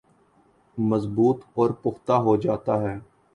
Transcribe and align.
مضبوط 0.77 1.41
اور 1.53 1.69
پختہ 1.83 2.13
ہوجاتا 2.23 2.81
ہے 2.81 2.97